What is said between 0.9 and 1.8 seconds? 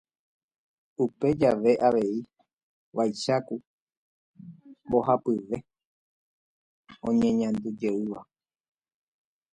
Upe jave